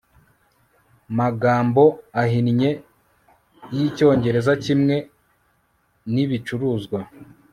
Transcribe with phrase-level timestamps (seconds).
[1.17, 1.83] magambo
[2.21, 2.71] ahinnye
[3.73, 4.95] y icyongereza kimwe
[6.13, 6.99] n ibicuruzwa